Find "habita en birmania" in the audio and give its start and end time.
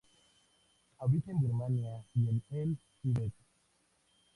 0.97-2.03